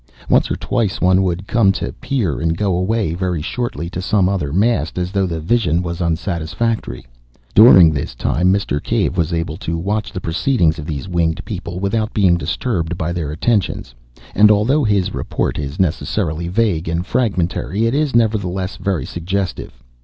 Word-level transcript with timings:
Once 0.27 0.49
or 0.49 0.55
twice 0.55 0.99
one 0.99 1.21
would 1.21 1.45
come 1.45 1.71
to 1.71 1.93
peer, 2.01 2.39
and 2.39 2.57
go 2.57 2.75
away 2.75 3.13
very 3.13 3.39
shortly 3.39 3.87
to 3.87 4.01
some 4.01 4.27
other 4.27 4.51
mast, 4.51 4.97
as 4.97 5.11
though 5.11 5.27
the 5.27 5.39
vision 5.39 5.83
was 5.83 6.01
unsatisfactory. 6.01 7.05
During 7.53 7.91
this 7.91 8.15
time 8.15 8.51
Mr. 8.51 8.81
Cave 8.81 9.15
was 9.15 9.31
able 9.31 9.57
to 9.57 9.77
watch 9.77 10.11
the 10.11 10.19
proceedings 10.19 10.79
of 10.79 10.87
these 10.87 11.07
winged 11.07 11.45
people 11.45 11.79
without 11.79 12.15
being 12.15 12.35
disturbed 12.35 12.97
by 12.97 13.13
their 13.13 13.29
attentions, 13.31 13.93
and, 14.33 14.49
although 14.49 14.83
his 14.83 15.13
report 15.13 15.59
is 15.59 15.79
necessarily 15.79 16.47
vague 16.47 16.87
and 16.89 17.05
fragmentary, 17.05 17.85
it 17.85 17.93
is 17.93 18.15
nevertheless 18.15 18.77
very 18.77 19.05
suggestive. 19.05 19.83